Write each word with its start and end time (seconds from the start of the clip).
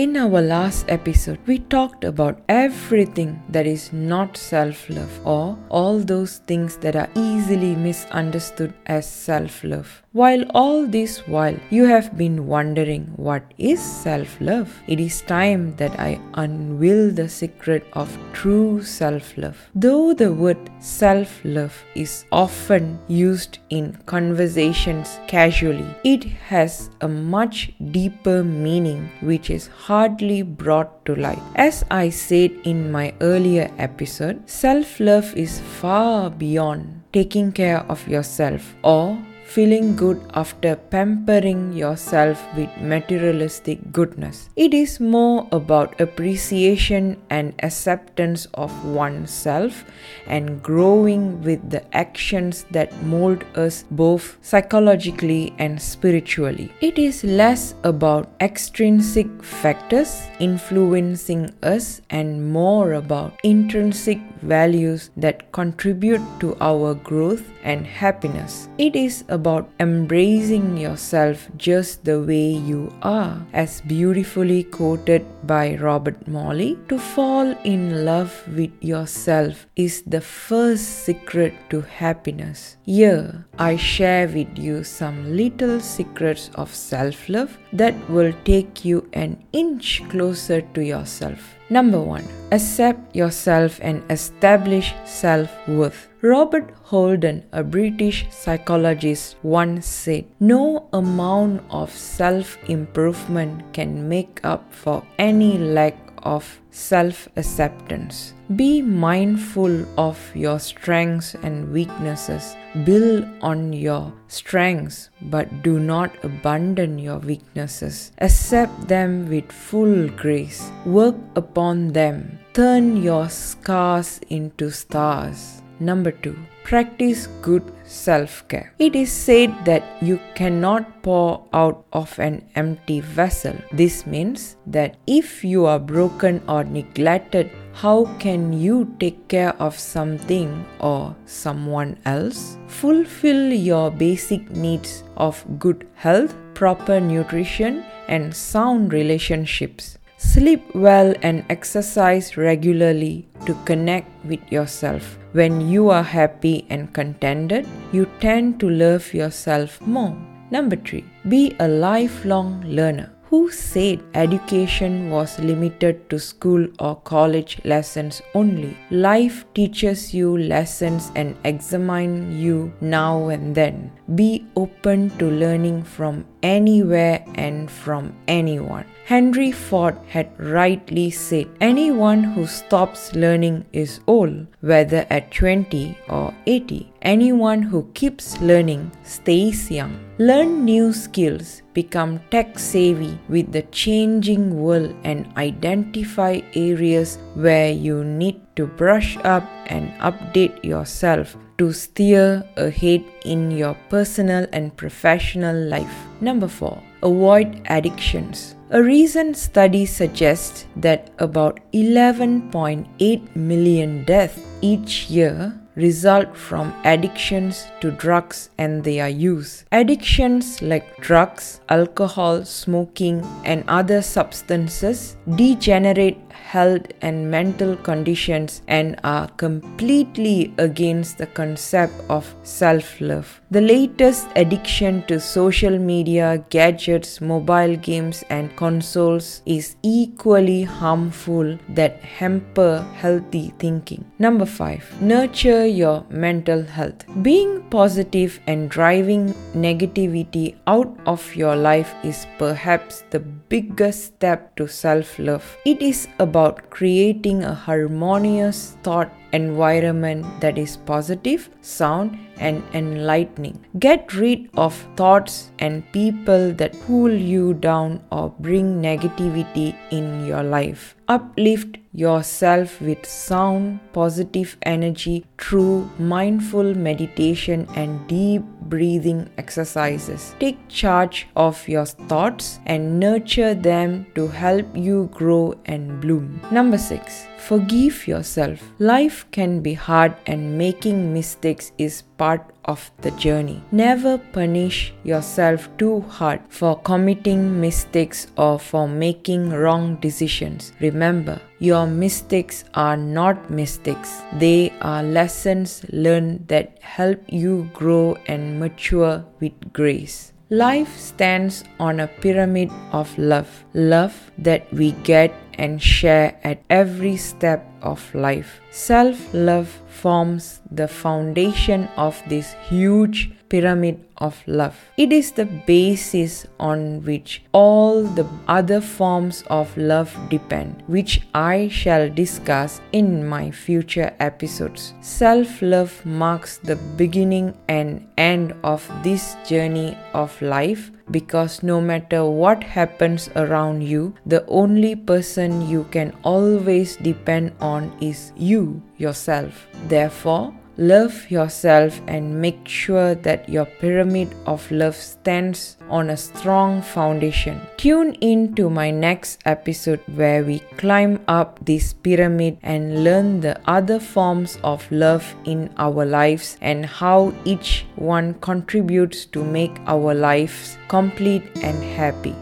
In 0.00 0.16
our 0.16 0.40
last 0.40 0.86
episode, 0.88 1.38
we 1.46 1.58
talked 1.58 2.04
about 2.04 2.40
everything 2.48 3.42
that 3.50 3.66
is 3.66 3.92
not 3.92 4.34
self 4.34 4.88
love 4.88 5.20
or 5.26 5.58
all 5.68 5.98
those 5.98 6.38
things 6.46 6.78
that 6.78 6.96
are 6.96 7.10
easily 7.14 7.74
misunderstood 7.74 8.72
as 8.86 9.06
self 9.06 9.62
love. 9.62 10.02
While 10.12 10.42
all 10.56 10.88
this 10.88 11.18
while 11.28 11.56
you 11.70 11.84
have 11.84 12.18
been 12.18 12.48
wondering 12.48 13.12
what 13.14 13.44
is 13.58 13.80
self 13.80 14.40
love, 14.40 14.82
it 14.88 14.98
is 14.98 15.20
time 15.20 15.76
that 15.76 16.00
I 16.00 16.18
unveil 16.34 17.12
the 17.12 17.28
secret 17.28 17.86
of 17.92 18.18
true 18.32 18.82
self 18.82 19.38
love. 19.38 19.56
Though 19.72 20.12
the 20.12 20.32
word 20.32 20.58
self 20.80 21.40
love 21.44 21.84
is 21.94 22.24
often 22.32 22.98
used 23.06 23.60
in 23.70 23.96
conversations 24.06 25.20
casually, 25.28 25.94
it 26.02 26.24
has 26.24 26.90
a 27.00 27.06
much 27.06 27.70
deeper 27.92 28.42
meaning 28.42 29.08
which 29.20 29.48
is 29.48 29.68
hardly 29.68 30.42
brought 30.42 31.04
to 31.04 31.14
light. 31.14 31.38
As 31.54 31.84
I 31.88 32.10
said 32.10 32.50
in 32.64 32.90
my 32.90 33.14
earlier 33.20 33.70
episode, 33.78 34.42
self 34.50 34.98
love 34.98 35.32
is 35.36 35.60
far 35.60 36.30
beyond 36.30 37.04
taking 37.12 37.52
care 37.52 37.80
of 37.88 38.06
yourself 38.08 38.74
or 38.82 39.16
feeling 39.50 39.96
good 39.96 40.20
after 40.34 40.76
pampering 40.76 41.72
yourself 41.72 42.38
with 42.56 42.70
materialistic 42.80 43.90
goodness. 43.90 44.48
It 44.54 44.72
is 44.72 45.00
more 45.00 45.48
about 45.50 46.00
appreciation 46.00 47.20
and 47.30 47.54
acceptance 47.64 48.46
of 48.54 48.70
oneself 48.84 49.84
and 50.28 50.62
growing 50.62 51.42
with 51.42 51.68
the 51.68 51.82
actions 51.96 52.64
that 52.70 52.94
mold 53.02 53.42
us 53.56 53.84
both 53.90 54.38
psychologically 54.40 55.52
and 55.58 55.82
spiritually. 55.82 56.70
It 56.80 56.96
is 56.96 57.24
less 57.24 57.74
about 57.82 58.30
extrinsic 58.40 59.42
factors 59.42 60.28
influencing 60.38 61.52
us 61.64 62.00
and 62.10 62.52
more 62.52 62.92
about 62.92 63.38
intrinsic 63.42 64.20
values 64.42 65.10
that 65.16 65.50
contribute 65.52 66.22
to 66.38 66.56
our 66.60 66.94
growth 66.94 67.42
and 67.62 67.84
happiness. 67.86 68.68
It 68.78 68.96
is 68.96 69.24
about 69.28 69.39
embracing 69.78 70.76
yourself 70.76 71.48
just 71.56 72.04
the 72.04 72.20
way 72.20 72.50
you 72.52 72.92
are, 73.02 73.44
as 73.52 73.80
beautifully 73.82 74.64
quoted 74.64 75.24
by 75.46 75.76
Robert 75.76 76.26
Morley. 76.26 76.78
To 76.88 76.98
fall 76.98 77.54
in 77.64 78.04
love 78.04 78.32
with 78.56 78.72
yourself 78.80 79.66
is 79.76 80.02
the 80.02 80.20
first 80.20 81.04
secret 81.04 81.54
to 81.70 81.80
happiness. 81.82 82.76
Here, 82.84 83.46
I 83.58 83.76
share 83.76 84.26
with 84.28 84.58
you 84.58 84.84
some 84.84 85.36
little 85.36 85.80
secrets 85.80 86.50
of 86.54 86.74
self 86.74 87.28
love 87.28 87.56
that 87.72 87.94
will 88.08 88.32
take 88.44 88.84
you 88.84 89.08
an 89.12 89.42
inch 89.52 90.02
closer 90.08 90.60
to 90.60 90.84
yourself. 90.84 91.59
Number 91.70 92.00
one, 92.00 92.26
accept 92.50 93.14
yourself 93.14 93.78
and 93.80 94.02
establish 94.10 94.92
self 95.04 95.48
worth. 95.68 96.08
Robert 96.20 96.74
Holden, 96.82 97.44
a 97.52 97.62
British 97.62 98.26
psychologist, 98.30 99.36
once 99.44 99.86
said, 99.86 100.24
No 100.40 100.88
amount 100.92 101.62
of 101.70 101.94
self 101.94 102.58
improvement 102.68 103.72
can 103.72 104.08
make 104.08 104.40
up 104.42 104.74
for 104.74 105.04
any 105.16 105.58
lack 105.58 105.94
of 106.22 106.60
self 106.70 107.28
acceptance. 107.36 108.34
Be 108.56 108.82
mindful 108.82 109.84
of 109.98 110.18
your 110.34 110.58
strengths 110.58 111.34
and 111.34 111.72
weaknesses. 111.72 112.56
Build 112.84 113.24
on 113.42 113.72
your 113.72 114.12
strengths, 114.28 115.10
but 115.22 115.62
do 115.62 115.78
not 115.78 116.12
abandon 116.24 116.98
your 116.98 117.18
weaknesses. 117.18 118.12
Accept 118.18 118.88
them 118.88 119.28
with 119.28 119.50
full 119.50 120.08
grace. 120.10 120.70
Work 120.84 121.16
upon 121.36 121.92
them. 121.92 122.38
Turn 122.52 122.96
your 122.96 123.28
scars 123.28 124.20
into 124.28 124.70
stars. 124.70 125.62
Number 125.78 126.10
two, 126.10 126.36
practice 126.64 127.26
good 127.42 127.72
self 127.84 128.46
care. 128.48 128.72
It 128.78 128.94
is 128.94 129.10
said 129.10 129.64
that 129.64 129.82
you 130.00 130.20
cannot 130.34 131.02
pour 131.02 131.46
out 131.52 131.84
of 131.92 132.18
an 132.18 132.44
empty 132.54 133.00
vessel. 133.00 133.56
This 133.72 134.06
means 134.06 134.56
that 134.66 134.96
if 135.06 135.42
you 135.44 135.66
are 135.66 135.78
broken 135.78 136.42
or 136.48 136.64
neglected, 136.64 137.50
how 137.72 138.04
can 138.18 138.52
you 138.52 138.94
take 138.98 139.28
care 139.28 139.54
of 139.56 139.78
something 139.78 140.64
or 140.80 141.16
someone 141.26 141.98
else? 142.04 142.58
Fulfill 142.68 143.52
your 143.52 143.90
basic 143.90 144.50
needs 144.50 145.02
of 145.16 145.44
good 145.58 145.88
health, 145.94 146.34
proper 146.54 147.00
nutrition, 147.00 147.84
and 148.08 148.34
sound 148.34 148.92
relationships. 148.92 149.98
Sleep 150.20 150.74
well 150.74 151.14
and 151.22 151.44
exercise 151.48 152.36
regularly 152.36 153.26
to 153.46 153.54
connect 153.64 154.06
with 154.26 154.40
yourself. 154.52 155.18
When 155.32 155.62
you 155.62 155.88
are 155.88 156.02
happy 156.02 156.66
and 156.68 156.92
contented, 156.92 157.66
you 157.90 158.06
tend 158.20 158.60
to 158.60 158.68
love 158.68 159.14
yourself 159.14 159.80
more. 159.80 160.14
Number 160.50 160.76
three, 160.76 161.06
be 161.26 161.56
a 161.58 161.66
lifelong 161.66 162.60
learner. 162.66 163.10
Who 163.30 163.50
said 163.50 164.02
education 164.12 165.08
was 165.08 165.38
limited 165.38 166.10
to 166.10 166.18
school 166.18 166.66
or 166.80 166.96
college 166.96 167.58
lessons 167.64 168.20
only? 168.34 168.76
Life 168.90 169.46
teaches 169.54 170.12
you 170.12 170.36
lessons 170.36 171.12
and 171.14 171.34
examines 171.44 172.34
you 172.34 172.72
now 172.82 173.28
and 173.28 173.54
then. 173.54 173.92
Be 174.14 174.44
open 174.56 175.10
to 175.18 175.30
learning 175.30 175.84
from 175.84 176.24
anywhere 176.42 177.24
and 177.36 177.70
from 177.70 178.12
anyone. 178.26 178.84
Henry 179.04 179.52
Ford 179.52 179.96
had 180.08 180.30
rightly 180.38 181.10
said, 181.10 181.48
Anyone 181.60 182.24
who 182.24 182.46
stops 182.46 183.14
learning 183.14 183.66
is 183.72 184.00
old, 184.06 184.46
whether 184.60 185.06
at 185.10 185.30
20 185.30 185.96
or 186.08 186.34
80. 186.46 186.92
Anyone 187.02 187.62
who 187.62 187.90
keeps 187.94 188.40
learning 188.40 188.90
stays 189.04 189.70
young. 189.70 189.98
Learn 190.18 190.64
new 190.64 190.92
skills, 190.92 191.62
become 191.72 192.20
tech 192.30 192.58
savvy 192.58 193.18
with 193.28 193.52
the 193.52 193.62
changing 193.70 194.58
world, 194.58 194.94
and 195.04 195.26
identify 195.36 196.40
areas 196.54 197.18
where 197.34 197.70
you 197.70 198.04
need 198.04 198.40
to 198.60 198.66
brush 198.66 199.16
up 199.24 199.42
and 199.72 199.88
update 200.00 200.62
yourself 200.62 201.34
to 201.56 201.72
steer 201.72 202.44
ahead 202.56 203.02
in 203.24 203.50
your 203.50 203.74
personal 203.88 204.46
and 204.52 204.76
professional 204.76 205.56
life. 205.56 205.96
Number 206.20 206.48
four, 206.48 206.76
avoid 207.02 207.62
addictions. 207.70 208.54
A 208.70 208.82
recent 208.82 209.36
study 209.36 209.86
suggests 209.86 210.66
that 210.76 211.10
about 211.18 211.58
11.8 211.72 213.34
million 213.34 214.04
deaths 214.04 214.38
each 214.60 215.08
year 215.08 215.56
result 215.76 216.36
from 216.36 216.74
addictions 216.84 217.66
to 217.80 217.90
drugs 217.92 218.50
and 218.58 218.84
their 218.84 219.08
use. 219.08 219.64
Addictions 219.72 220.60
like 220.62 221.00
drugs, 221.00 221.60
alcohol, 221.68 222.44
smoking, 222.44 223.24
and 223.44 223.64
other 223.68 224.02
substances 224.02 225.16
degenerate 225.36 226.18
health 226.32 226.86
and 227.02 227.30
mental 227.30 227.76
conditions 227.76 228.62
and 228.68 228.98
are 229.04 229.28
completely 229.28 230.52
against 230.58 231.18
the 231.18 231.26
concept 231.26 231.94
of 232.08 232.34
self 232.42 233.00
love. 233.00 233.40
The 233.50 233.60
latest 233.60 234.28
addiction 234.36 235.02
to 235.08 235.18
social 235.18 235.78
media, 235.78 236.44
gadgets, 236.50 237.20
mobile 237.20 237.76
games, 237.76 238.22
and 238.30 238.54
consoles 238.56 239.42
is 239.44 239.76
equally 239.82 240.62
harmful 240.62 241.58
that 241.70 242.00
hamper 242.00 242.86
healthy 242.94 243.52
thinking. 243.58 244.04
Number 244.18 244.46
5. 244.46 245.02
Nurture 245.02 245.66
your 245.66 246.04
mental 246.10 246.62
health. 246.62 247.04
Being 247.22 247.62
positive 247.70 248.38
and 248.46 248.70
driving 248.70 249.34
negativity 249.54 250.56
out 250.66 250.96
of 251.06 251.34
your 251.34 251.56
life 251.56 251.94
is 252.04 252.26
perhaps 252.38 253.04
the 253.10 253.20
biggest 253.20 254.04
step 254.04 254.54
to 254.56 254.66
self 254.68 255.18
love. 255.18 255.56
It 255.64 255.82
is 255.82 256.08
about 256.20 256.70
creating 256.70 257.42
a 257.42 257.54
harmonious 257.54 258.76
thought 258.82 259.10
environment 259.32 260.26
that 260.40 260.58
is 260.58 260.76
positive, 260.76 261.48
sound, 261.60 262.18
and 262.38 262.62
enlightening. 262.74 263.64
Get 263.78 264.14
rid 264.14 264.48
of 264.56 264.74
thoughts 264.96 265.50
and 265.58 265.90
people 265.92 266.52
that 266.54 266.78
pull 266.86 267.12
you 267.12 267.54
down 267.54 268.02
or 268.10 268.34
bring 268.38 268.82
negativity 268.82 269.76
in 269.90 270.26
your 270.26 270.42
life. 270.42 270.96
Uplift 271.08 271.78
yourself 271.92 272.80
with 272.80 273.04
sound, 273.04 273.80
positive 273.92 274.56
energy 274.62 275.24
through 275.38 275.90
mindful 275.98 276.74
meditation 276.74 277.66
and 277.74 278.06
deep 278.06 278.42
breathing 278.70 279.28
exercises. 279.36 280.34
Take 280.40 280.68
charge 280.68 281.28
of 281.36 281.68
your 281.68 281.84
thoughts 281.84 282.60
and 282.66 282.98
nurture 282.98 283.54
them 283.54 284.06
to 284.14 284.28
help 284.28 284.66
you 284.74 285.10
grow 285.12 285.54
and 285.66 286.00
bloom. 286.00 286.40
Number 286.50 286.78
6. 286.78 287.26
Forgive 287.38 288.06
yourself. 288.06 288.62
Life 288.78 289.26
can 289.32 289.60
be 289.60 289.74
hard 289.74 290.14
and 290.26 290.56
making 290.56 291.12
mistakes 291.12 291.72
is 291.78 292.02
part 292.20 292.42
of 292.66 292.90
the 293.00 293.10
journey. 293.24 293.58
Never 293.72 294.18
punish 294.18 294.92
yourself 295.02 295.68
too 295.78 296.00
hard 296.16 296.40
for 296.48 296.72
committing 296.90 297.60
mistakes 297.60 298.26
or 298.36 298.58
for 298.58 298.86
making 298.86 299.50
wrong 299.50 299.96
decisions. 300.06 300.72
Remember, 300.80 301.40
your 301.58 301.86
mistakes 301.86 302.64
are 302.74 302.96
not 302.96 303.50
mistakes, 303.50 304.22
they 304.38 304.72
are 304.80 305.02
lessons 305.02 305.84
learned 305.90 306.48
that 306.48 306.78
help 306.82 307.20
you 307.28 307.70
grow 307.72 308.16
and 308.26 308.60
mature 308.60 309.24
with 309.40 309.72
grace. 309.72 310.32
Life 310.50 310.98
stands 310.98 311.62
on 311.78 312.00
a 312.00 312.08
pyramid 312.08 312.70
of 312.90 313.16
love, 313.16 313.64
love 313.72 314.32
that 314.36 314.66
we 314.72 314.90
get 315.06 315.32
and 315.54 315.80
share 315.80 316.36
at 316.42 316.60
every 316.68 317.16
step 317.16 317.64
of 317.82 318.02
life. 318.14 318.60
Self 318.72 319.32
love 319.32 319.70
forms 320.00 320.60
the 320.70 320.88
foundation 320.88 321.88
of 321.96 322.22
this 322.28 322.54
huge 322.68 323.30
pyramid 323.50 323.98
of 324.16 324.42
love. 324.46 324.76
It 324.96 325.12
is 325.12 325.32
the 325.32 325.44
basis 325.44 326.46
on 326.58 327.02
which 327.04 327.42
all 327.52 328.04
the 328.04 328.26
other 328.48 328.80
forms 328.80 329.42
of 329.50 329.76
love 329.76 330.16
depend, 330.30 330.82
which 330.86 331.22
I 331.34 331.68
shall 331.68 332.08
discuss 332.08 332.80
in 332.92 333.26
my 333.26 333.50
future 333.50 334.14
episodes. 334.20 334.94
Self 335.00 335.60
love 335.60 335.92
marks 336.06 336.58
the 336.58 336.76
beginning 336.96 337.54
and 337.68 338.06
end 338.16 338.54
of 338.62 338.86
this 339.02 339.36
journey 339.48 339.98
of 340.14 340.40
life 340.40 340.90
because 341.10 341.62
no 341.62 341.80
matter 341.80 342.24
what 342.24 342.62
happens 342.62 343.28
around 343.36 343.82
you, 343.82 344.14
the 344.26 344.44
only 344.46 344.94
person 344.94 345.68
you 345.68 345.84
can 345.90 346.14
always 346.22 346.96
depend 346.96 347.52
on 347.60 347.92
is 348.00 348.32
you 348.36 348.82
yourself. 348.96 349.66
Therefore, 349.88 350.54
Love 350.76 351.30
yourself 351.30 352.00
and 352.06 352.40
make 352.40 352.66
sure 352.66 353.14
that 353.14 353.48
your 353.48 353.66
pyramid 353.66 354.32
of 354.46 354.70
love 354.70 354.96
stands 354.96 355.76
on 355.90 356.10
a 356.10 356.16
strong 356.16 356.80
foundation. 356.80 357.60
Tune 357.76 358.14
in 358.20 358.54
to 358.54 358.70
my 358.70 358.90
next 358.90 359.40
episode 359.44 360.00
where 360.14 360.42
we 360.44 360.60
climb 360.78 361.20
up 361.28 361.58
this 361.64 361.92
pyramid 361.92 362.56
and 362.62 363.04
learn 363.04 363.40
the 363.40 363.60
other 363.66 364.00
forms 364.00 364.58
of 364.62 364.90
love 364.90 365.34
in 365.44 365.68
our 365.76 366.06
lives 366.06 366.56
and 366.60 366.86
how 366.86 367.34
each 367.44 367.84
one 367.96 368.34
contributes 368.34 369.26
to 369.26 369.44
make 369.44 369.76
our 369.86 370.14
lives 370.14 370.78
complete 370.88 371.44
and 371.62 371.82
happy. 371.82 372.34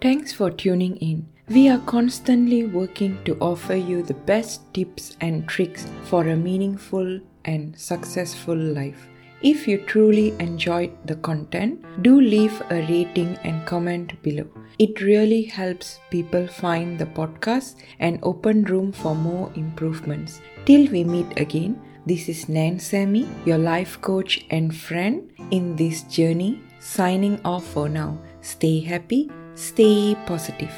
Thanks 0.00 0.32
for 0.32 0.50
tuning 0.50 0.96
in. 0.96 1.31
We 1.48 1.68
are 1.68 1.80
constantly 1.80 2.66
working 2.66 3.18
to 3.24 3.36
offer 3.40 3.74
you 3.74 4.04
the 4.04 4.14
best 4.14 4.72
tips 4.72 5.16
and 5.20 5.46
tricks 5.48 5.86
for 6.04 6.28
a 6.28 6.36
meaningful 6.36 7.20
and 7.44 7.76
successful 7.76 8.56
life. 8.56 9.08
If 9.42 9.66
you 9.66 9.78
truly 9.78 10.34
enjoyed 10.38 10.92
the 11.04 11.16
content, 11.16 11.84
do 12.02 12.20
leave 12.20 12.62
a 12.70 12.86
rating 12.88 13.36
and 13.42 13.66
comment 13.66 14.22
below. 14.22 14.46
It 14.78 15.00
really 15.00 15.42
helps 15.42 15.98
people 16.10 16.46
find 16.46 16.96
the 16.96 17.06
podcast 17.06 17.74
and 17.98 18.20
open 18.22 18.62
room 18.62 18.92
for 18.92 19.16
more 19.16 19.50
improvements. 19.56 20.40
Till 20.64 20.88
we 20.92 21.02
meet 21.02 21.40
again, 21.40 21.82
this 22.06 22.28
is 22.28 22.48
Nan 22.48 22.78
Sammy, 22.78 23.28
your 23.44 23.58
life 23.58 24.00
coach 24.00 24.46
and 24.50 24.74
friend 24.74 25.28
in 25.50 25.74
this 25.74 26.02
journey, 26.04 26.60
signing 26.78 27.40
off 27.44 27.66
for 27.66 27.88
now. 27.88 28.16
Stay 28.42 28.78
happy, 28.78 29.28
stay 29.56 30.16
positive. 30.24 30.72